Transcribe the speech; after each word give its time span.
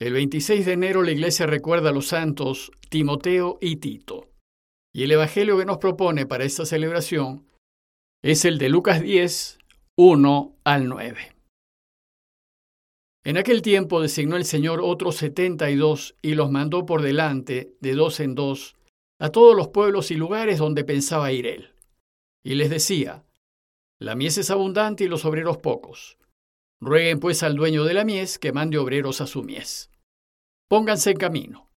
El 0.00 0.12
26 0.12 0.66
de 0.66 0.72
enero 0.72 1.02
la 1.02 1.12
iglesia 1.12 1.46
recuerda 1.46 1.90
a 1.90 1.92
los 1.92 2.08
santos 2.08 2.72
Timoteo 2.88 3.58
y 3.60 3.76
Tito. 3.76 4.28
Y 4.92 5.04
el 5.04 5.12
Evangelio 5.12 5.56
que 5.56 5.64
nos 5.64 5.78
propone 5.78 6.26
para 6.26 6.44
esta 6.44 6.66
celebración 6.66 7.46
es 8.22 8.44
el 8.44 8.58
de 8.58 8.68
Lucas 8.70 9.00
10, 9.00 9.58
1 9.96 10.56
al 10.64 10.88
9. 10.88 11.36
En 13.24 13.38
aquel 13.38 13.62
tiempo 13.62 14.00
designó 14.00 14.36
el 14.36 14.44
Señor 14.44 14.80
otros 14.82 15.16
setenta 15.16 15.70
y 15.70 15.76
dos 15.76 16.16
y 16.20 16.34
los 16.34 16.50
mandó 16.50 16.86
por 16.86 17.00
delante, 17.00 17.76
de 17.80 17.94
dos 17.94 18.18
en 18.18 18.34
dos, 18.34 18.74
a 19.20 19.30
todos 19.30 19.56
los 19.56 19.68
pueblos 19.68 20.10
y 20.10 20.16
lugares 20.16 20.58
donde 20.58 20.84
pensaba 20.84 21.32
ir 21.32 21.46
él. 21.46 21.72
Y 22.44 22.56
les 22.56 22.68
decía, 22.68 23.24
La 24.00 24.16
mies 24.16 24.38
es 24.38 24.50
abundante 24.50 25.04
y 25.04 25.08
los 25.08 25.24
obreros 25.24 25.58
pocos. 25.58 26.18
Rueguen 26.84 27.18
pues 27.18 27.42
al 27.42 27.56
dueño 27.56 27.84
de 27.84 27.94
la 27.94 28.04
mies 28.04 28.38
que 28.38 28.52
mande 28.52 28.76
obreros 28.76 29.22
a 29.22 29.26
su 29.26 29.42
mies. 29.42 29.90
Pónganse 30.68 31.12
en 31.12 31.16
camino. 31.16 31.70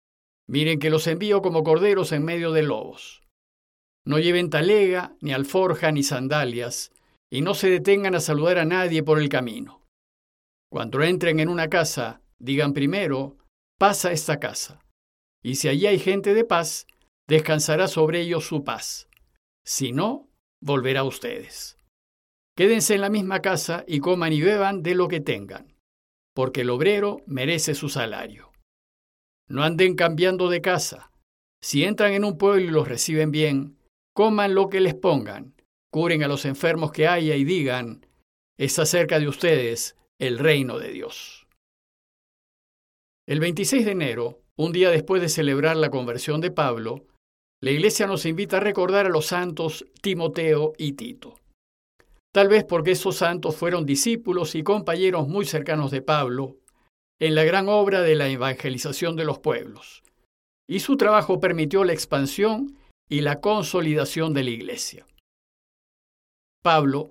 Miren 0.48 0.80
que 0.80 0.90
los 0.90 1.06
envío 1.06 1.42
como 1.42 1.62
corderos 1.62 2.10
en 2.10 2.24
medio 2.24 2.50
de 2.50 2.64
lobos. 2.64 3.22
No 4.04 4.18
lleven 4.18 4.50
talega, 4.50 5.16
ni 5.20 5.32
alforja, 5.32 5.92
ni 5.92 6.02
sandalias, 6.02 6.90
y 7.30 7.40
no 7.40 7.54
se 7.54 7.70
detengan 7.70 8.16
a 8.16 8.20
saludar 8.20 8.58
a 8.58 8.64
nadie 8.64 9.04
por 9.04 9.20
el 9.20 9.28
camino. 9.28 9.84
Cuando 10.72 11.00
entren 11.04 11.38
en 11.38 11.50
una 11.50 11.68
casa, 11.68 12.20
digan 12.40 12.72
primero, 12.72 13.36
pasa 13.78 14.10
esta 14.10 14.40
casa. 14.40 14.80
Y 15.40 15.54
si 15.54 15.68
allí 15.68 15.86
hay 15.86 16.00
gente 16.00 16.34
de 16.34 16.44
paz, 16.44 16.88
descansará 17.28 17.86
sobre 17.86 18.22
ellos 18.22 18.44
su 18.44 18.64
paz. 18.64 19.08
Si 19.64 19.92
no, 19.92 20.28
volverá 20.60 21.00
a 21.00 21.04
ustedes. 21.04 21.75
Quédense 22.56 22.94
en 22.94 23.02
la 23.02 23.10
misma 23.10 23.42
casa 23.42 23.84
y 23.86 24.00
coman 24.00 24.32
y 24.32 24.40
beban 24.40 24.82
de 24.82 24.94
lo 24.94 25.08
que 25.08 25.20
tengan, 25.20 25.76
porque 26.34 26.62
el 26.62 26.70
obrero 26.70 27.18
merece 27.26 27.74
su 27.74 27.90
salario. 27.90 28.50
No 29.46 29.62
anden 29.62 29.94
cambiando 29.94 30.48
de 30.48 30.62
casa. 30.62 31.12
Si 31.62 31.84
entran 31.84 32.14
en 32.14 32.24
un 32.24 32.38
pueblo 32.38 32.64
y 32.64 32.68
los 32.68 32.88
reciben 32.88 33.30
bien, 33.30 33.76
coman 34.14 34.54
lo 34.54 34.70
que 34.70 34.80
les 34.80 34.94
pongan, 34.94 35.54
curen 35.92 36.22
a 36.22 36.28
los 36.28 36.46
enfermos 36.46 36.92
que 36.92 37.06
haya 37.06 37.36
y 37.36 37.44
digan, 37.44 38.06
está 38.58 38.86
cerca 38.86 39.20
de 39.20 39.28
ustedes 39.28 39.96
el 40.18 40.38
reino 40.38 40.78
de 40.78 40.92
Dios. 40.92 41.46
El 43.28 43.40
26 43.40 43.84
de 43.84 43.92
enero, 43.92 44.40
un 44.56 44.72
día 44.72 44.88
después 44.88 45.20
de 45.20 45.28
celebrar 45.28 45.76
la 45.76 45.90
conversión 45.90 46.40
de 46.40 46.50
Pablo, 46.50 47.06
la 47.60 47.70
Iglesia 47.70 48.06
nos 48.06 48.24
invita 48.24 48.56
a 48.56 48.60
recordar 48.60 49.06
a 49.06 49.10
los 49.10 49.26
santos 49.26 49.84
Timoteo 50.00 50.72
y 50.78 50.92
Tito. 50.92 51.38
Tal 52.36 52.48
vez 52.48 52.64
porque 52.64 52.90
esos 52.90 53.16
santos 53.16 53.56
fueron 53.56 53.86
discípulos 53.86 54.56
y 54.56 54.62
compañeros 54.62 55.26
muy 55.26 55.46
cercanos 55.46 55.90
de 55.90 56.02
Pablo 56.02 56.58
en 57.18 57.34
la 57.34 57.44
gran 57.44 57.66
obra 57.66 58.02
de 58.02 58.14
la 58.14 58.28
evangelización 58.28 59.16
de 59.16 59.24
los 59.24 59.38
pueblos, 59.38 60.02
y 60.68 60.80
su 60.80 60.98
trabajo 60.98 61.40
permitió 61.40 61.82
la 61.82 61.94
expansión 61.94 62.76
y 63.08 63.22
la 63.22 63.40
consolidación 63.40 64.34
de 64.34 64.44
la 64.44 64.50
Iglesia. 64.50 65.06
Pablo 66.62 67.08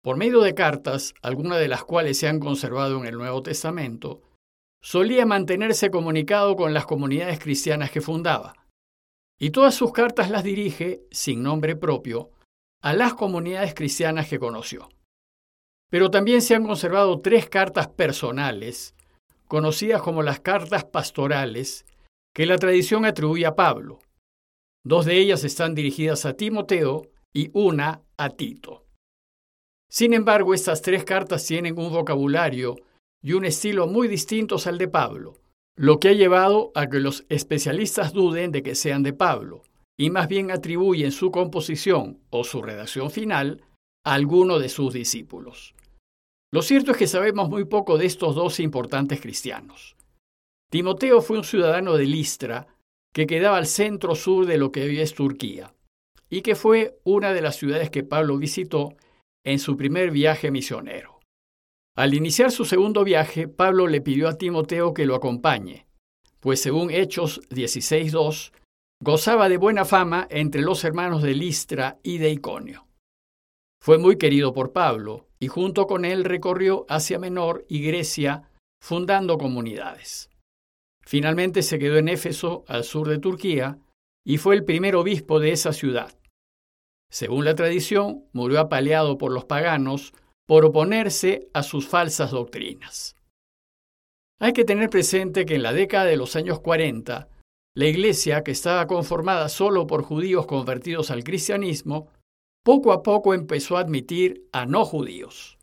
por 0.00 0.16
medio 0.16 0.42
de 0.42 0.54
cartas, 0.54 1.12
algunas 1.22 1.58
de 1.58 1.66
las 1.66 1.82
cuales 1.82 2.16
se 2.16 2.28
han 2.28 2.38
conservado 2.38 3.00
en 3.00 3.06
el 3.06 3.18
Nuevo 3.18 3.42
Testamento, 3.42 4.22
solía 4.80 5.26
mantenerse 5.26 5.90
comunicado 5.90 6.54
con 6.54 6.72
las 6.72 6.86
comunidades 6.86 7.40
cristianas 7.40 7.90
que 7.90 8.00
fundaba, 8.00 8.54
y 9.40 9.50
todas 9.50 9.74
sus 9.74 9.92
cartas 9.92 10.30
las 10.30 10.44
dirige, 10.44 11.02
sin 11.10 11.42
nombre 11.42 11.74
propio, 11.74 12.30
a 12.82 12.92
las 12.94 13.14
comunidades 13.14 13.74
cristianas 13.74 14.28
que 14.28 14.38
conoció. 14.38 14.88
Pero 15.90 16.10
también 16.10 16.42
se 16.42 16.54
han 16.54 16.66
conservado 16.66 17.18
tres 17.20 17.48
cartas 17.48 17.88
personales, 17.88 18.94
conocidas 19.46 20.02
como 20.02 20.22
las 20.22 20.40
cartas 20.40 20.84
pastorales, 20.84 21.86
que 22.34 22.46
la 22.46 22.58
tradición 22.58 23.04
atribuye 23.04 23.46
a 23.46 23.56
Pablo. 23.56 23.98
Dos 24.84 25.06
de 25.06 25.18
ellas 25.18 25.44
están 25.44 25.74
dirigidas 25.74 26.24
a 26.24 26.34
Timoteo 26.34 27.10
y 27.32 27.50
una 27.52 28.02
a 28.16 28.30
Tito. 28.30 28.84
Sin 29.90 30.12
embargo, 30.12 30.54
estas 30.54 30.82
tres 30.82 31.04
cartas 31.04 31.46
tienen 31.46 31.78
un 31.78 31.90
vocabulario 31.90 32.76
y 33.22 33.32
un 33.32 33.44
estilo 33.44 33.86
muy 33.86 34.06
distintos 34.06 34.66
al 34.66 34.78
de 34.78 34.88
Pablo, 34.88 35.34
lo 35.76 35.98
que 35.98 36.10
ha 36.10 36.12
llevado 36.12 36.70
a 36.74 36.88
que 36.88 37.00
los 37.00 37.24
especialistas 37.28 38.12
duden 38.12 38.52
de 38.52 38.62
que 38.62 38.74
sean 38.74 39.02
de 39.02 39.12
Pablo, 39.12 39.62
y 39.98 40.10
más 40.10 40.28
bien 40.28 40.50
atribuyen 40.50 41.12
su 41.12 41.30
composición 41.30 42.20
o 42.30 42.44
su 42.44 42.62
redacción 42.62 43.10
final 43.10 43.62
a 44.04 44.14
alguno 44.14 44.58
de 44.58 44.68
sus 44.68 44.94
discípulos. 44.94 45.74
Lo 46.52 46.62
cierto 46.62 46.92
es 46.92 46.96
que 46.96 47.06
sabemos 47.06 47.50
muy 47.50 47.64
poco 47.64 47.98
de 47.98 48.06
estos 48.06 48.34
dos 48.34 48.60
importantes 48.60 49.20
cristianos. 49.20 49.96
Timoteo 50.70 51.20
fue 51.20 51.38
un 51.38 51.44
ciudadano 51.44 51.96
de 51.96 52.06
Listra 52.06 52.68
que 53.12 53.26
quedaba 53.26 53.58
al 53.58 53.66
centro 53.66 54.14
sur 54.14 54.46
de 54.46 54.58
lo 54.58 54.70
que 54.70 54.84
hoy 54.84 55.00
es 55.00 55.14
Turquía, 55.14 55.74
y 56.30 56.42
que 56.42 56.54
fue 56.54 56.98
una 57.04 57.32
de 57.32 57.42
las 57.42 57.56
ciudades 57.56 57.90
que 57.90 58.04
Pablo 58.04 58.38
visitó 58.38 58.94
en 59.44 59.58
su 59.58 59.76
primer 59.76 60.10
viaje 60.10 60.50
misionero. 60.50 61.20
Al 61.96 62.14
iniciar 62.14 62.52
su 62.52 62.64
segundo 62.64 63.02
viaje, 63.02 63.48
Pablo 63.48 63.88
le 63.88 64.00
pidió 64.00 64.28
a 64.28 64.38
Timoteo 64.38 64.94
que 64.94 65.06
lo 65.06 65.14
acompañe, 65.14 65.86
pues 66.38 66.62
según 66.62 66.90
Hechos 66.90 67.40
16.2, 67.48 68.52
gozaba 69.00 69.48
de 69.48 69.56
buena 69.56 69.84
fama 69.84 70.26
entre 70.30 70.62
los 70.62 70.84
hermanos 70.84 71.22
de 71.22 71.34
Listra 71.34 71.98
y 72.02 72.18
de 72.18 72.30
Iconio. 72.30 72.86
Fue 73.80 73.98
muy 73.98 74.18
querido 74.18 74.52
por 74.52 74.72
Pablo 74.72 75.28
y 75.38 75.48
junto 75.48 75.86
con 75.86 76.04
él 76.04 76.24
recorrió 76.24 76.84
Asia 76.88 77.18
Menor 77.18 77.64
y 77.68 77.82
Grecia 77.82 78.50
fundando 78.82 79.38
comunidades. 79.38 80.30
Finalmente 81.04 81.62
se 81.62 81.78
quedó 81.78 81.96
en 81.96 82.08
Éfeso, 82.08 82.64
al 82.66 82.84
sur 82.84 83.08
de 83.08 83.18
Turquía, 83.18 83.78
y 84.26 84.36
fue 84.36 84.54
el 84.54 84.64
primer 84.64 84.94
obispo 84.94 85.40
de 85.40 85.52
esa 85.52 85.72
ciudad. 85.72 86.18
Según 87.10 87.46
la 87.46 87.54
tradición, 87.54 88.26
murió 88.32 88.60
apaleado 88.60 89.16
por 89.16 89.32
los 89.32 89.46
paganos 89.46 90.12
por 90.46 90.64
oponerse 90.64 91.48
a 91.54 91.62
sus 91.62 91.88
falsas 91.88 92.30
doctrinas. 92.30 93.16
Hay 94.38 94.52
que 94.52 94.64
tener 94.64 94.90
presente 94.90 95.46
que 95.46 95.54
en 95.54 95.62
la 95.62 95.72
década 95.72 96.04
de 96.04 96.16
los 96.16 96.36
años 96.36 96.60
40, 96.60 97.28
la 97.78 97.86
Iglesia, 97.86 98.42
que 98.42 98.50
estaba 98.50 98.88
conformada 98.88 99.48
solo 99.48 99.86
por 99.86 100.02
judíos 100.02 100.46
convertidos 100.46 101.12
al 101.12 101.22
cristianismo, 101.22 102.08
poco 102.64 102.90
a 102.90 103.04
poco 103.04 103.34
empezó 103.34 103.76
a 103.76 103.80
admitir 103.80 104.48
a 104.50 104.66
no 104.66 104.84
judíos. 104.84 105.58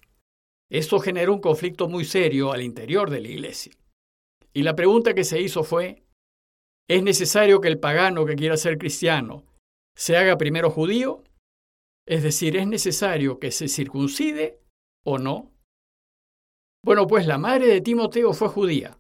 Esto 0.72 1.00
generó 1.00 1.34
un 1.34 1.42
conflicto 1.42 1.90
muy 1.90 2.06
serio 2.06 2.54
al 2.54 2.62
interior 2.62 3.10
de 3.10 3.20
la 3.20 3.28
Iglesia. 3.28 3.74
Y 4.54 4.64
la 4.64 4.76
pregunta 4.76 5.14
que 5.14 5.26
se 5.26 5.42
hizo 5.42 5.66
fue, 5.66 6.04
¿es 6.90 7.04
necesario 7.04 7.60
que 7.60 7.68
el 7.68 7.80
pagano 7.80 8.26
que 8.26 8.36
quiera 8.36 8.56
ser 8.56 8.78
cristiano 8.78 9.44
se 9.94 10.16
haga 10.16 10.38
primero 10.38 10.70
judío 10.70 11.22
es 12.08 12.24
decir, 12.24 12.56
¿es 12.56 12.66
necesario 12.66 13.40
que 13.40 13.52
se 13.52 13.68
circuncide 13.68 14.62
o 15.04 15.18
no? 15.18 15.52
Bueno, 16.82 17.08
pues 17.08 17.28
la 17.28 17.38
madre 17.38 17.68
de 17.68 17.82
Timoteo 17.82 18.32
fue 18.32 18.48
judía, 18.48 19.00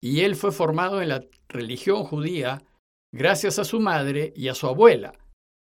y 0.00 0.20
él 0.20 0.34
fue 0.34 0.50
formado 0.50 1.02
en 1.02 1.08
la 1.10 1.26
religión 1.54 2.04
judía 2.04 2.62
gracias 3.12 3.58
a 3.58 3.64
su 3.64 3.80
madre 3.80 4.32
y 4.36 4.48
a 4.48 4.54
su 4.54 4.66
abuela, 4.66 5.14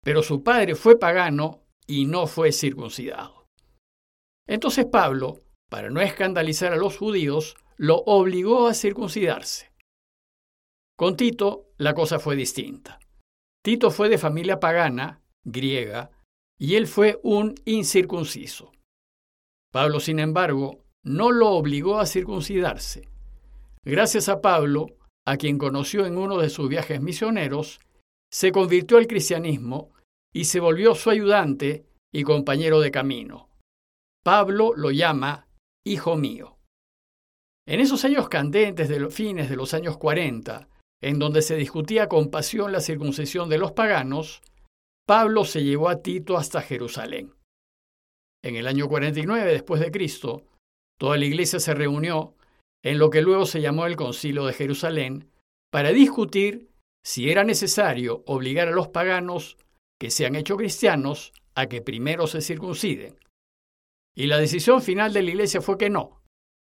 pero 0.03 0.23
su 0.23 0.43
padre 0.43 0.75
fue 0.75 0.99
pagano 0.99 1.63
y 1.87 2.07
no 2.07 2.27
fue 2.27 2.51
circuncidado. 2.51 3.47
Entonces 4.49 4.87
Pablo, 4.87 5.45
para 5.71 5.91
no 5.91 6.01
escandalizar 6.01 6.73
a 6.73 6.77
los 6.77 6.97
judíos, 6.97 7.57
lo 7.77 7.99
obligó 8.07 8.67
a 8.67 8.75
circuncidarse. 8.75 9.73
Con 10.97 11.17
Tito 11.17 11.69
la 11.77 11.95
cosa 11.95 12.19
fue 12.19 12.37
distinta. 12.37 12.99
Tito 13.63 13.91
fue 13.91 14.09
de 14.09 14.19
familia 14.19 14.59
pagana, 14.61 15.23
griega, 15.45 16.11
y 16.59 16.77
él 16.77 16.87
fue 16.87 17.21
un 17.23 17.55
incircunciso. 17.67 18.73
Pablo, 19.73 20.01
sin 20.01 20.21
embargo, 20.21 20.85
no 21.03 21.33
lo 21.33 21.51
obligó 21.51 21.99
a 21.99 22.07
circuncidarse. 22.07 23.11
Gracias 23.85 24.29
a 24.29 24.41
Pablo, 24.41 24.87
a 25.27 25.37
quien 25.37 25.59
conoció 25.59 26.07
en 26.07 26.17
uno 26.17 26.39
de 26.39 26.49
sus 26.49 26.69
viajes 26.69 27.01
misioneros, 27.01 27.81
se 28.33 28.53
convirtió 28.53 28.97
al 28.97 29.07
cristianismo 29.07 29.93
y 30.33 30.45
se 30.45 30.61
volvió 30.61 30.95
su 30.95 31.11
ayudante 31.11 31.87
y 32.13 32.23
compañero 32.23 32.81
de 32.81 32.91
camino. 32.91 33.49
Pablo 34.25 34.73
lo 34.77 34.91
llama 34.91 35.49
Hijo 35.84 36.17
mío. 36.17 36.59
En 37.69 37.81
esos 37.81 38.05
años 38.05 38.28
candentes 38.28 38.89
de 38.89 39.01
los 39.01 39.13
fines 39.13 39.51
de 39.51 39.57
los 39.57 39.75
años 39.75 39.97
40, 39.99 40.69
en 41.03 41.19
donde 41.19 41.43
se 41.43 41.57
discutía 41.57 42.09
con 42.09 42.31
pasión 42.31 42.72
la 42.72 42.81
circuncisión 42.81 43.49
de 43.49 43.59
los 43.59 43.72
paganos, 43.72 44.43
Pablo 45.07 45.45
se 45.45 45.63
llevó 45.63 45.89
a 45.89 46.03
Tito 46.03 46.37
hasta 46.37 46.63
Jerusalén. 46.63 47.34
En 48.45 48.57
el 48.57 48.67
año 48.69 48.89
49 48.89 49.51
después 49.51 49.81
de 49.81 49.91
Cristo, 49.91 50.45
toda 50.99 51.17
la 51.17 51.25
iglesia 51.25 51.59
se 51.59 51.75
reunió 51.75 52.34
en 52.86 52.98
lo 52.98 53.10
que 53.10 53.21
luego 53.21 53.47
se 53.47 53.60
llamó 53.60 53.86
el 53.86 53.97
Concilio 53.97 54.47
de 54.47 54.53
Jerusalén 54.53 55.28
para 55.72 55.91
discutir 55.91 56.71
si 57.04 57.33
era 57.33 57.42
necesario 57.42 58.22
obligar 58.27 58.68
a 58.68 58.71
los 58.71 58.86
paganos 58.86 59.56
que 60.00 60.12
se 60.12 60.24
han 60.24 60.36
hecho 60.36 60.56
cristianos 60.56 61.33
a 61.56 61.66
que 61.66 61.83
primero 61.83 62.28
se 62.28 62.41
circunciden. 62.41 63.18
Y 64.16 64.27
la 64.27 64.38
decisión 64.38 64.83
final 64.83 65.12
de 65.12 65.22
la 65.24 65.30
iglesia 65.30 65.60
fue 65.60 65.78
que 65.78 65.91
no, 65.91 66.22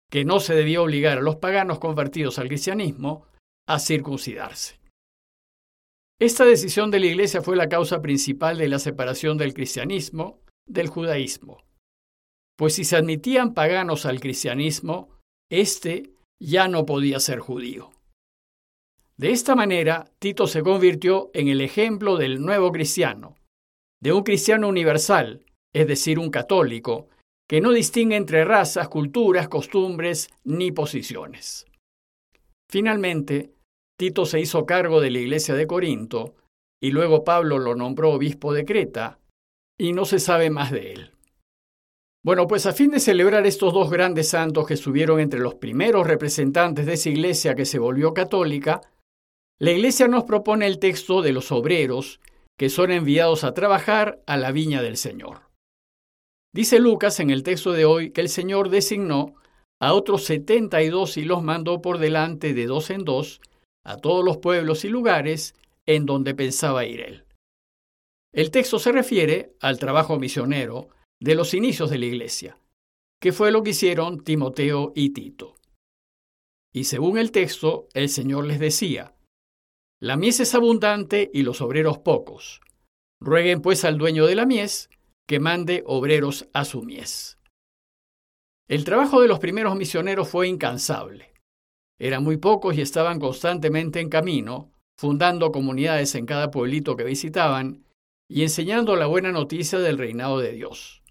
que 0.09 0.23
no 0.23 0.39
se 0.39 0.56
debía 0.56 0.81
obligar 0.81 1.17
a 1.17 1.21
los 1.21 1.35
paganos 1.35 1.79
convertidos 1.79 2.39
al 2.39 2.47
cristianismo 2.47 3.27
a 3.67 3.77
circuncidarse. 3.77 4.79
Esta 6.17 6.45
decisión 6.45 6.91
de 6.91 7.01
la 7.01 7.07
Iglesia 7.07 7.41
fue 7.41 7.57
la 7.57 7.67
causa 7.67 8.01
principal 8.01 8.57
de 8.57 8.69
la 8.69 8.79
separación 8.79 9.38
del 9.38 9.53
cristianismo 9.53 10.39
del 10.65 10.88
judaísmo, 10.88 11.57
pues 12.57 12.75
si 12.75 12.85
se 12.85 12.95
admitían 12.95 13.53
paganos 13.53 14.06
al 14.06 14.21
cristianismo, 14.21 15.09
éste 15.50 16.12
ya 16.39 16.68
no 16.68 16.86
podía 16.86 17.19
ser 17.19 17.39
judío. 17.39 17.92
De 19.18 19.31
esta 19.31 19.56
manera, 19.56 20.12
Tito 20.19 20.45
se 20.47 20.62
convirtió 20.62 21.31
en 21.33 21.47
el 21.47 21.62
ejemplo 21.62 22.18
del 22.18 22.42
nuevo 22.42 22.71
cristiano, 22.71 23.36
de 24.01 24.12
un 24.12 24.24
cristiano 24.24 24.68
universal, 24.68 25.45
es 25.74 25.88
decir, 25.88 26.19
un 26.19 26.30
católico, 26.30 27.07
que 27.47 27.62
no 27.62 27.71
distingue 27.71 28.18
entre 28.18 28.44
razas, 28.44 28.89
culturas, 28.89 29.47
costumbres 29.47 30.30
ni 30.44 30.71
posiciones. 30.71 31.65
Finalmente, 32.69 33.53
Tito 33.98 34.25
se 34.25 34.41
hizo 34.41 34.65
cargo 34.65 35.00
de 35.00 35.12
la 35.12 35.19
iglesia 35.19 35.56
de 35.56 35.68
Corinto 35.68 36.36
y 36.81 36.91
luego 36.91 37.24
Pablo 37.24 37.57
lo 37.57 37.75
nombró 37.75 38.12
obispo 38.12 38.53
de 38.53 38.65
Creta 38.65 39.19
y 39.80 39.94
no 39.94 40.06
se 40.06 40.19
sabe 40.19 40.50
más 40.50 40.71
de 40.71 40.91
él. 40.91 41.14
Bueno, 42.25 42.48
pues 42.48 42.66
a 42.66 42.74
fin 42.74 42.89
de 42.89 43.00
celebrar 43.00 43.45
estos 43.45 43.72
dos 43.72 43.92
grandes 43.92 44.30
santos 44.30 44.66
que 44.66 44.74
estuvieron 44.74 45.19
entre 45.19 45.39
los 45.39 45.54
primeros 45.54 46.07
representantes 46.07 46.88
de 46.88 46.94
esa 46.94 47.10
iglesia 47.10 47.54
que 47.54 47.66
se 47.66 47.77
volvió 47.77 48.16
católica, 48.16 48.81
la 49.60 49.69
iglesia 49.69 50.07
nos 50.07 50.24
propone 50.24 50.66
el 50.66 50.80
texto 50.80 51.22
de 51.22 51.33
los 51.33 51.51
obreros 51.51 52.19
que 52.57 52.69
son 52.69 52.89
enviados 52.89 53.44
a 53.44 53.54
trabajar 53.54 54.24
a 54.25 54.38
la 54.38 54.51
viña 54.51 54.81
del 54.81 54.98
Señor. 54.98 55.51
Dice 56.51 56.80
Lucas 56.80 57.19
en 57.19 57.30
el 57.30 57.44
texto 57.44 57.74
de 57.74 57.86
hoy 57.86 58.10
que 58.10 58.22
el 58.22 58.30
Señor 58.30 58.69
designó 58.69 59.36
a 59.80 59.94
otros 59.94 60.24
setenta 60.24 60.81
y 60.81 60.89
dos 60.89 61.18
y 61.18 61.25
los 61.25 61.44
mandó 61.44 61.80
por 61.80 62.00
delante 62.00 62.56
de 62.56 62.66
dos 62.66 62.89
en 62.89 63.06
dos 63.06 63.39
a 63.86 63.98
todos 63.98 64.25
los 64.25 64.38
pueblos 64.38 64.83
y 64.83 64.89
lugares 64.89 65.54
en 65.86 66.07
donde 66.07 66.33
pensaba 66.33 66.86
ir 66.86 67.01
él. 67.01 67.25
El 68.33 68.50
texto 68.50 68.80
se 68.80 68.92
refiere 68.92 69.54
al 69.62 69.77
trabajo 69.77 70.18
misionero 70.18 70.88
de 71.21 71.35
los 71.35 71.53
inicios 71.53 71.89
de 71.89 71.97
la 71.97 72.06
iglesia, 72.06 72.59
que 73.21 73.31
fue 73.31 73.51
lo 73.51 73.63
que 73.63 73.71
hicieron 73.71 74.23
Timoteo 74.23 74.91
y 74.95 75.12
Tito. 75.12 75.56
Y 76.73 76.85
según 76.85 77.17
el 77.17 77.31
texto, 77.31 77.88
el 77.94 78.09
Señor 78.09 78.45
les 78.45 78.59
decía, 78.59 79.15
La 80.01 80.17
mies 80.17 80.39
es 80.41 80.53
abundante 80.56 81.31
y 81.33 81.44
los 81.44 81.62
obreros 81.62 82.00
pocos. 82.00 82.62
Rueguen 83.21 83.62
pues 83.62 83.85
al 83.85 83.97
dueño 83.97 84.25
de 84.25 84.35
la 84.35 84.45
mies 84.45 84.89
que 85.27 85.39
mande 85.39 85.83
obreros 85.85 86.50
a 86.53 86.65
su 86.65 86.83
mies. 86.83 87.39
El 88.67 88.83
trabajo 88.83 89.21
de 89.21 89.27
los 89.27 89.39
primeros 89.39 89.75
misioneros 89.75 90.27
fue 90.27 90.47
incansable. 90.47 91.33
Eran 92.00 92.23
muy 92.23 92.38
pocos 92.38 92.77
y 92.77 92.81
estaban 92.81 93.19
constantemente 93.19 94.00
en 94.01 94.09
camino, 94.09 94.71
fundando 94.97 95.51
comunidades 95.51 96.15
en 96.15 96.25
cada 96.25 96.51
pueblito 96.51 96.95
que 96.95 97.03
visitaban 97.03 97.85
y 98.29 98.44
enseñando 98.44 98.95
la 98.95 99.06
buena 99.06 99.31
noticia 99.31 99.79
del 99.79 99.97
reinado 99.97 100.39
de 100.39 100.51
Dios. 100.51 101.03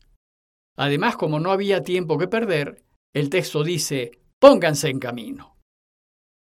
Además, 0.77 1.17
como 1.17 1.41
no 1.41 1.51
había 1.53 1.83
tiempo 1.83 2.19
que 2.19 2.29
perder, 2.29 2.83
el 3.15 3.31
texto 3.31 3.63
dice, 3.63 4.13
pónganse 4.41 4.89
en 4.89 4.99
camino. 4.99 5.57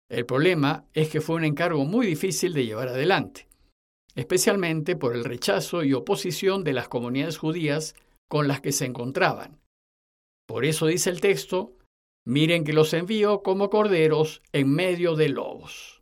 El 0.10 0.26
problema 0.26 0.86
es 0.94 1.10
que 1.10 1.22
fue 1.22 1.36
un 1.36 1.46
encargo 1.46 1.86
muy 1.86 2.08
difícil 2.08 2.54
de 2.54 2.66
llevar 2.66 2.90
adelante 2.90 3.48
especialmente 4.18 4.96
por 4.96 5.16
el 5.16 5.24
rechazo 5.24 5.84
y 5.84 5.94
oposición 5.94 6.64
de 6.64 6.74
las 6.74 6.88
comunidades 6.88 7.38
judías 7.38 7.96
con 8.28 8.48
las 8.48 8.62
que 8.62 8.72
se 8.72 8.86
encontraban. 8.86 9.62
Por 10.48 10.66
eso 10.66 10.88
dice 10.88 11.12
el 11.12 11.22
texto, 11.22 11.78
miren 12.26 12.64
que 12.64 12.74
los 12.74 12.94
envío 12.96 13.44
como 13.44 13.70
corderos 13.70 14.42
en 14.54 14.74
medio 14.74 15.16
de 15.16 15.30
lobos. 15.30 16.02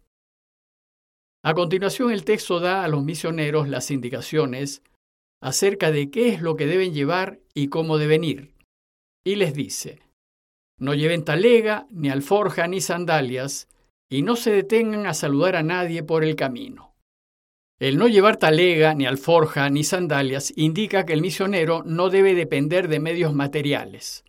A 1.44 1.54
continuación 1.54 2.10
el 2.10 2.24
texto 2.24 2.62
da 2.62 2.86
a 2.86 2.88
los 2.88 3.04
misioneros 3.04 3.68
las 3.68 3.92
indicaciones 3.92 4.82
acerca 5.46 5.92
de 5.92 6.10
qué 6.10 6.30
es 6.30 6.42
lo 6.42 6.56
que 6.56 6.66
deben 6.66 6.92
llevar 6.92 7.40
y 7.54 7.68
cómo 7.68 8.00
deben 8.00 8.24
ir. 8.24 8.56
Y 9.24 9.36
les 9.36 9.54
dice, 9.54 10.02
no 10.80 10.96
lleven 10.96 11.24
talega, 11.24 11.86
ni 11.92 12.10
alforja, 12.10 12.68
ni 12.68 12.82
sandalias, 12.82 13.68
y 14.10 14.24
no 14.24 14.38
se 14.38 14.52
detengan 14.52 15.06
a 15.06 15.14
saludar 15.14 15.56
a 15.56 15.62
nadie 15.62 16.02
por 16.02 16.24
el 16.24 16.36
camino. 16.36 16.96
El 17.80 17.98
no 17.98 18.08
llevar 18.08 18.38
talega, 18.38 18.96
ni 18.96 19.06
alforja, 19.06 19.70
ni 19.70 19.84
sandalias 19.84 20.52
indica 20.56 21.06
que 21.06 21.14
el 21.14 21.22
misionero 21.22 21.84
no 21.86 22.10
debe 22.10 22.34
depender 22.34 22.88
de 22.88 23.00
medios 23.00 23.36
materiales. 23.36 24.24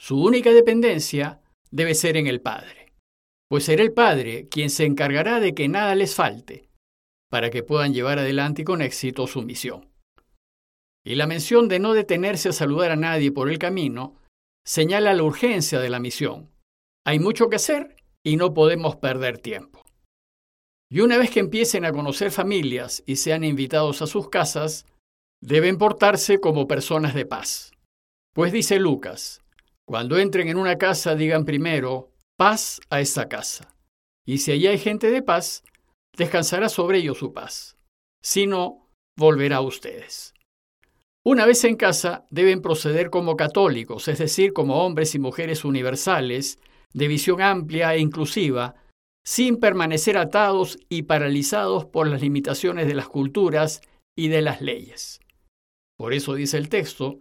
Su 0.00 0.20
única 0.20 0.52
dependencia 0.52 1.40
debe 1.70 1.94
ser 1.94 2.16
en 2.16 2.26
el 2.26 2.40
Padre, 2.40 2.92
pues 3.48 3.66
será 3.66 3.84
el 3.84 3.92
Padre 3.92 4.48
quien 4.50 4.70
se 4.70 4.84
encargará 4.84 5.38
de 5.38 5.54
que 5.54 5.68
nada 5.68 5.94
les 5.94 6.16
falte, 6.16 6.68
para 7.30 7.50
que 7.50 7.62
puedan 7.62 7.94
llevar 7.94 8.18
adelante 8.18 8.64
con 8.64 8.82
éxito 8.82 9.28
su 9.28 9.42
misión. 9.42 9.95
Y 11.06 11.14
la 11.14 11.28
mención 11.28 11.68
de 11.68 11.78
no 11.78 11.94
detenerse 11.94 12.48
a 12.48 12.52
saludar 12.52 12.90
a 12.90 12.96
nadie 12.96 13.30
por 13.30 13.48
el 13.48 13.60
camino 13.60 14.16
señala 14.66 15.14
la 15.14 15.22
urgencia 15.22 15.78
de 15.78 15.88
la 15.88 16.00
misión. 16.00 16.50
Hay 17.06 17.20
mucho 17.20 17.48
que 17.48 17.54
hacer 17.54 17.94
y 18.24 18.36
no 18.36 18.54
podemos 18.54 18.96
perder 18.96 19.38
tiempo. 19.38 19.84
Y 20.90 21.02
una 21.02 21.16
vez 21.16 21.30
que 21.30 21.38
empiecen 21.38 21.84
a 21.84 21.92
conocer 21.92 22.32
familias 22.32 23.04
y 23.06 23.16
sean 23.16 23.44
invitados 23.44 24.02
a 24.02 24.08
sus 24.08 24.28
casas, 24.30 24.84
deben 25.40 25.78
portarse 25.78 26.40
como 26.40 26.66
personas 26.66 27.14
de 27.14 27.24
paz. 27.24 27.70
Pues 28.34 28.52
dice 28.52 28.80
Lucas, 28.80 29.44
cuando 29.86 30.18
entren 30.18 30.48
en 30.48 30.56
una 30.56 30.76
casa 30.76 31.14
digan 31.14 31.44
primero, 31.44 32.10
paz 32.36 32.80
a 32.90 33.00
esa 33.00 33.28
casa. 33.28 33.76
Y 34.26 34.38
si 34.38 34.50
allí 34.50 34.66
hay 34.66 34.78
gente 34.78 35.12
de 35.12 35.22
paz, 35.22 35.62
descansará 36.16 36.68
sobre 36.68 36.98
ellos 36.98 37.18
su 37.18 37.32
paz. 37.32 37.76
Si 38.24 38.48
no, 38.48 38.90
volverá 39.16 39.58
a 39.58 39.60
ustedes. 39.60 40.32
Una 41.26 41.44
vez 41.44 41.64
en 41.64 41.74
casa, 41.74 42.24
deben 42.30 42.62
proceder 42.62 43.10
como 43.10 43.36
católicos, 43.36 44.06
es 44.06 44.18
decir, 44.20 44.52
como 44.52 44.84
hombres 44.84 45.16
y 45.16 45.18
mujeres 45.18 45.64
universales, 45.64 46.60
de 46.94 47.08
visión 47.08 47.42
amplia 47.42 47.92
e 47.96 47.98
inclusiva, 47.98 48.76
sin 49.24 49.56
permanecer 49.56 50.18
atados 50.18 50.78
y 50.88 51.02
paralizados 51.02 51.84
por 51.84 52.06
las 52.06 52.22
limitaciones 52.22 52.86
de 52.86 52.94
las 52.94 53.08
culturas 53.08 53.80
y 54.16 54.28
de 54.28 54.40
las 54.40 54.60
leyes. 54.60 55.18
Por 55.98 56.14
eso 56.14 56.34
dice 56.34 56.58
el 56.58 56.68
texto, 56.68 57.18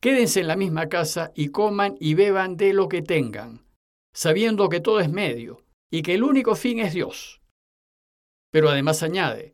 quédense 0.00 0.40
en 0.40 0.48
la 0.48 0.56
misma 0.56 0.88
casa 0.88 1.30
y 1.36 1.50
coman 1.50 1.94
y 2.00 2.14
beban 2.14 2.56
de 2.56 2.72
lo 2.72 2.88
que 2.88 3.02
tengan, 3.02 3.64
sabiendo 4.12 4.68
que 4.68 4.80
todo 4.80 4.98
es 4.98 5.12
medio 5.12 5.62
y 5.92 6.02
que 6.02 6.14
el 6.14 6.24
único 6.24 6.56
fin 6.56 6.80
es 6.80 6.92
Dios. 6.92 7.40
Pero 8.50 8.68
además 8.68 9.04
añade, 9.04 9.52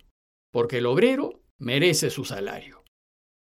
porque 0.51 0.79
el 0.79 0.87
obrero 0.87 1.43
merece 1.59 2.09
su 2.09 2.25
salario. 2.25 2.80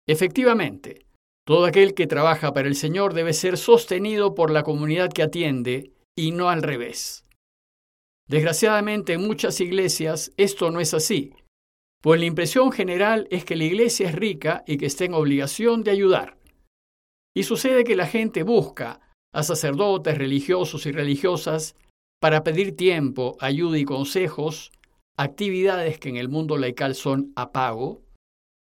Efectivamente, 0.09 1.05
todo 1.47 1.67
aquel 1.67 1.95
que 1.95 2.07
trabaja 2.07 2.53
para 2.55 2.67
el 2.67 2.75
Señor 2.75 3.13
debe 3.13 3.35
ser 3.35 3.59
sostenido 3.59 4.35
por 4.35 4.51
la 4.51 4.63
comunidad 4.63 5.13
que 5.13 5.23
atiende 5.23 5.93
y 6.17 6.33
no 6.33 6.49
al 6.49 6.63
revés. 6.63 7.27
Desgraciadamente 8.27 9.13
en 9.13 9.27
muchas 9.27 9.61
iglesias 9.61 10.33
esto 10.37 10.71
no 10.71 10.81
es 10.81 10.95
así, 10.95 11.35
pues 12.03 12.21
la 12.21 12.27
impresión 12.27 12.73
general 12.73 13.29
es 13.31 13.45
que 13.45 13.57
la 13.57 13.65
iglesia 13.65 14.09
es 14.09 14.15
rica 14.15 14.65
y 14.67 14.79
que 14.79 14.87
está 14.87 15.05
en 15.05 15.15
obligación 15.15 15.83
de 15.83 15.91
ayudar. 15.91 16.39
Y 17.37 17.43
sucede 17.43 17.85
que 17.85 17.97
la 17.97 18.07
gente 18.07 18.43
busca 18.43 19.01
a 19.35 19.43
sacerdotes 19.43 20.17
religiosos 20.17 20.87
y 20.87 20.93
religiosas 20.93 21.77
para 22.21 22.45
pedir 22.45 22.77
tiempo, 22.77 23.37
ayuda 23.41 23.79
y 23.79 23.85
consejos, 23.85 24.73
actividades 25.19 25.99
que 25.99 26.09
en 26.09 26.17
el 26.17 26.29
mundo 26.29 26.57
laical 26.57 26.95
son 26.95 27.33
a 27.37 27.53
pago, 27.53 28.03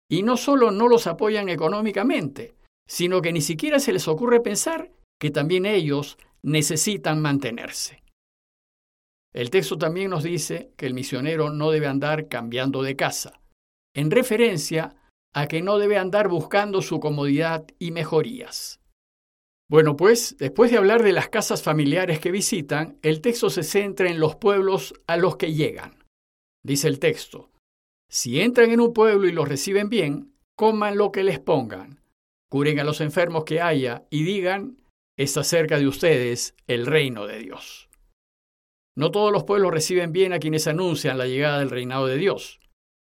y 0.09 0.23
no 0.23 0.37
solo 0.37 0.71
no 0.71 0.87
los 0.87 1.07
apoyan 1.07 1.49
económicamente, 1.49 2.55
sino 2.87 3.21
que 3.21 3.31
ni 3.31 3.41
siquiera 3.41 3.79
se 3.79 3.93
les 3.93 4.07
ocurre 4.07 4.41
pensar 4.41 4.91
que 5.19 5.29
también 5.29 5.65
ellos 5.65 6.17
necesitan 6.41 7.21
mantenerse. 7.21 8.03
El 9.33 9.51
texto 9.51 9.77
también 9.77 10.09
nos 10.09 10.23
dice 10.23 10.71
que 10.75 10.87
el 10.87 10.95
misionero 10.95 11.51
no 11.51 11.69
debe 11.69 11.85
andar 11.85 12.27
cambiando 12.27 12.81
de 12.81 12.95
casa, 12.95 13.39
en 13.93 14.09
referencia 14.09 14.95
a 15.33 15.47
que 15.47 15.61
no 15.61 15.77
debe 15.77 15.97
andar 15.97 16.27
buscando 16.27 16.81
su 16.81 16.99
comodidad 16.99 17.67
y 17.77 17.91
mejorías. 17.91 18.79
Bueno, 19.69 19.95
pues, 19.95 20.35
después 20.39 20.71
de 20.71 20.77
hablar 20.77 21.03
de 21.03 21.13
las 21.13 21.29
casas 21.29 21.61
familiares 21.61 22.19
que 22.19 22.31
visitan, 22.31 22.97
el 23.03 23.21
texto 23.21 23.51
se 23.51 23.61
centra 23.61 24.09
en 24.09 24.19
los 24.19 24.35
pueblos 24.35 24.95
a 25.05 25.15
los 25.15 25.37
que 25.37 25.53
llegan. 25.53 26.03
Dice 26.63 26.87
el 26.87 26.97
texto, 26.97 27.48
si 28.09 28.41
entran 28.41 28.71
en 28.71 28.81
un 28.81 28.93
pueblo 28.93 29.27
y 29.27 29.31
los 29.31 29.47
reciben 29.47 29.89
bien, 29.89 30.33
coman 30.55 30.97
lo 30.97 31.11
que 31.11 31.23
les 31.23 31.39
pongan, 31.39 32.01
curen 32.49 32.79
a 32.79 32.83
los 32.83 33.01
enfermos 33.01 33.45
que 33.45 33.61
haya 33.61 34.05
y 34.09 34.23
digan, 34.23 34.81
está 35.17 35.43
cerca 35.43 35.77
de 35.77 35.87
ustedes 35.87 36.55
el 36.67 36.85
reino 36.85 37.27
de 37.27 37.39
Dios. 37.39 37.89
No 38.97 39.11
todos 39.11 39.31
los 39.31 39.43
pueblos 39.43 39.71
reciben 39.71 40.11
bien 40.11 40.33
a 40.33 40.39
quienes 40.39 40.67
anuncian 40.67 41.17
la 41.17 41.27
llegada 41.27 41.59
del 41.59 41.69
reinado 41.69 42.07
de 42.07 42.17
Dios, 42.17 42.59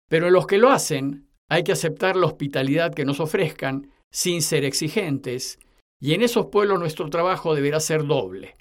pero 0.09 0.27
en 0.27 0.33
los 0.33 0.47
que 0.47 0.57
lo 0.57 0.71
hacen 0.71 1.29
hay 1.49 1.63
que 1.63 1.71
aceptar 1.71 2.15
la 2.15 2.25
hospitalidad 2.25 2.93
que 2.93 3.05
nos 3.05 3.19
ofrezcan 3.19 3.91
sin 4.11 4.41
ser 4.41 4.65
exigentes, 4.65 5.59
y 6.01 6.13
en 6.13 6.21
esos 6.21 6.47
pueblos 6.47 6.79
nuestro 6.79 7.09
trabajo 7.09 7.55
deberá 7.55 7.79
ser 7.79 8.05
doble. 8.05 8.55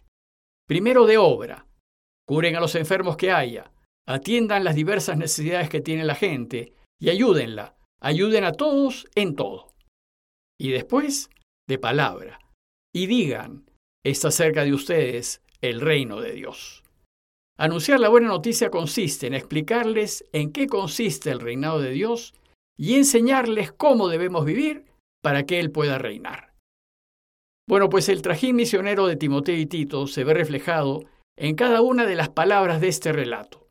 primero 0.68 1.06
de 1.06 1.16
obra, 1.16 1.66
curen 2.26 2.56
a 2.56 2.60
los 2.60 2.74
enfermos 2.74 3.16
que 3.16 3.30
haya, 3.30 3.70
atiendan 4.06 4.64
las 4.64 4.74
diversas 4.74 5.18
necesidades 5.18 5.68
que 5.68 5.80
tiene 5.80 6.04
la 6.04 6.14
gente 6.14 6.72
y 7.00 7.10
ayúdenla, 7.10 7.76
ayuden 8.00 8.44
a 8.44 8.52
todos 8.52 9.06
en 9.14 9.34
todo. 9.34 9.74
Y 10.58 10.70
después, 10.70 11.30
de 11.68 11.78
palabra, 11.78 12.38
y 12.94 13.06
digan, 13.06 13.70
está 14.04 14.30
cerca 14.30 14.64
de 14.64 14.72
ustedes 14.72 15.42
el 15.60 15.80
reino 15.80 16.20
de 16.20 16.32
Dios. 16.32 16.82
Anunciar 17.58 18.00
la 18.00 18.08
buena 18.08 18.28
noticia 18.28 18.70
consiste 18.70 19.26
en 19.26 19.34
explicarles 19.34 20.24
en 20.32 20.52
qué 20.52 20.66
consiste 20.66 21.30
el 21.30 21.40
reinado 21.40 21.80
de 21.80 21.90
Dios 21.90 22.34
y 22.78 22.94
enseñarles 22.94 23.72
cómo 23.72 24.08
debemos 24.08 24.44
vivir 24.44 24.84
para 25.22 25.44
que 25.44 25.58
Él 25.58 25.70
pueda 25.70 25.98
reinar. 25.98 26.52
Bueno, 27.68 27.88
pues 27.88 28.08
el 28.08 28.22
trajín 28.22 28.56
misionero 28.56 29.06
de 29.06 29.16
Timoteo 29.16 29.56
y 29.56 29.66
Tito 29.66 30.06
se 30.06 30.22
ve 30.22 30.34
reflejado 30.34 31.04
en 31.36 31.56
cada 31.56 31.80
una 31.80 32.06
de 32.06 32.14
las 32.14 32.28
palabras 32.28 32.80
de 32.80 32.88
este 32.88 33.12
relato. 33.12 33.65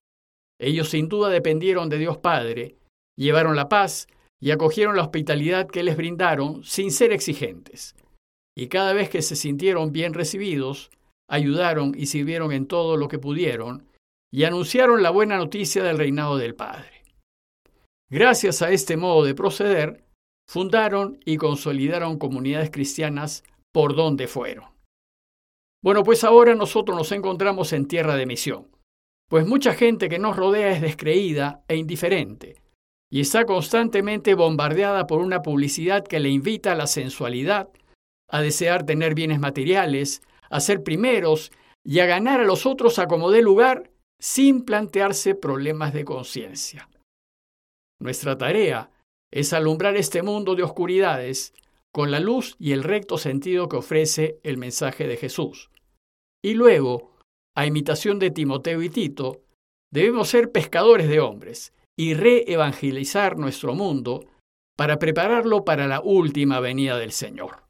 Ellos 0.60 0.90
sin 0.90 1.10
duda 1.10 1.30
dependieron 1.30 1.90
de 1.90 1.98
Dios 1.98 2.18
Padre, 2.18 2.78
llevaron 3.18 3.56
la 3.56 3.70
paz 3.70 4.08
y 4.42 4.52
acogieron 4.52 4.96
la 4.96 5.04
hospitalidad 5.04 5.68
que 5.68 5.84
les 5.84 5.98
brindaron 5.98 6.64
sin 6.64 6.92
ser 6.92 7.12
exigentes. 7.12 7.96
Y 8.58 8.68
cada 8.68 8.94
vez 8.94 9.10
que 9.10 9.22
se 9.22 9.36
sintieron 9.36 9.92
bien 9.92 10.14
recibidos, 10.14 10.92
ayudaron 11.30 11.94
y 11.98 12.06
sirvieron 12.06 12.52
en 12.52 12.68
todo 12.68 12.98
lo 12.98 13.08
que 13.08 13.20
pudieron 13.20 13.88
y 14.32 14.44
anunciaron 14.44 15.02
la 15.04 15.10
buena 15.10 15.38
noticia 15.38 15.84
del 15.84 15.98
reinado 15.98 16.38
del 16.38 16.56
Padre. 16.56 17.04
Gracias 18.10 18.62
a 18.62 18.72
este 18.72 18.98
modo 18.98 19.24
de 19.26 19.34
proceder, 19.34 20.04
fundaron 20.48 21.20
y 21.26 21.38
consolidaron 21.38 22.18
comunidades 22.18 22.70
cristianas 22.70 23.44
por 23.74 23.96
donde 23.96 24.28
fueron. 24.28 24.66
Bueno, 25.84 26.04
pues 26.04 26.24
ahora 26.24 26.56
nosotros 26.56 26.98
nos 26.98 27.12
encontramos 27.12 27.74
en 27.74 27.88
tierra 27.88 28.16
de 28.16 28.26
misión, 28.26 28.68
pues 29.30 29.46
mucha 29.46 29.74
gente 29.74 30.10
que 30.10 30.20
nos 30.20 30.36
rodea 30.36 30.72
es 30.72 30.82
descreída 30.82 31.64
e 31.68 31.76
indiferente, 31.76 32.62
y 33.12 33.22
está 33.22 33.46
constantemente 33.46 34.36
bombardeada 34.36 35.08
por 35.08 35.22
una 35.22 35.42
publicidad 35.42 36.04
que 36.04 36.20
le 36.20 36.30
invita 36.30 36.72
a 36.72 36.76
la 36.76 36.88
sensualidad, 36.88 37.70
a 38.30 38.42
desear 38.42 38.86
tener 38.86 39.16
bienes 39.16 39.40
materiales, 39.40 40.22
a 40.50 40.60
ser 40.60 40.84
primeros 40.84 41.52
y 41.84 42.00
a 42.00 42.06
ganar 42.06 42.42
a 42.42 42.46
los 42.46 42.66
otros 42.66 43.00
a 43.00 43.08
como 43.08 43.32
dé 43.32 43.42
lugar 43.42 43.92
sin 44.20 44.64
plantearse 44.64 45.36
problemas 45.36 45.94
de 45.94 46.06
conciencia. 46.06 46.90
Nuestra 48.00 48.38
tarea 48.38 48.92
es 49.32 49.54
alumbrar 49.54 49.96
este 49.96 50.22
mundo 50.22 50.56
de 50.56 50.64
oscuridades 50.64 51.54
con 51.94 52.12
la 52.12 52.20
luz 52.20 52.56
y 52.60 52.74
el 52.74 52.84
recto 52.84 53.18
sentido 53.18 53.70
que 53.70 53.78
ofrece 53.78 54.40
el 54.44 54.58
mensaje 54.58 55.08
de 55.08 55.18
Jesús. 55.18 55.70
Y 56.44 56.54
luego, 56.54 57.15
a 57.56 57.66
imitación 57.66 58.20
de 58.20 58.32
Timoteo 58.32 58.82
y 58.82 58.90
Tito, 58.90 59.44
debemos 59.92 60.28
ser 60.30 60.52
pescadores 60.52 61.08
de 61.08 61.20
hombres 61.22 61.74
y 61.98 62.14
reevangelizar 62.14 63.38
nuestro 63.38 63.74
mundo 63.74 64.26
para 64.78 65.00
prepararlo 65.00 65.64
para 65.64 65.88
la 65.88 66.02
última 66.02 66.60
venida 66.60 66.98
del 66.98 67.14
Señor. 67.14 67.64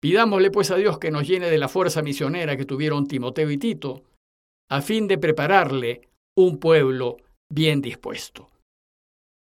Pidámosle 0.00 0.50
pues 0.50 0.70
a 0.70 0.76
Dios 0.76 0.98
que 0.98 1.10
nos 1.10 1.26
llene 1.26 1.50
de 1.50 1.58
la 1.58 1.68
fuerza 1.68 2.02
misionera 2.02 2.56
que 2.56 2.64
tuvieron 2.64 3.08
Timoteo 3.08 3.50
y 3.50 3.58
Tito, 3.58 4.04
a 4.70 4.82
fin 4.82 5.08
de 5.08 5.18
prepararle 5.18 6.08
un 6.36 6.58
pueblo 6.58 7.16
bien 7.52 7.80
dispuesto. 7.80 8.50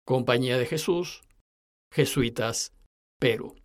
Compañía 0.06 0.58
de 0.58 0.66
Jesús, 0.66 1.22
Jesuitas, 1.94 2.72
Perú. 3.20 3.56